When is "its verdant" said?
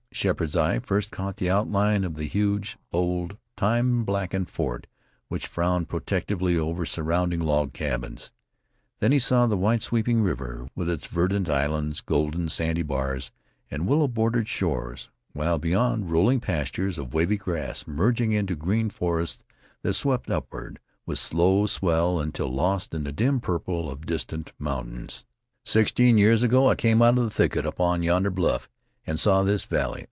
10.89-11.49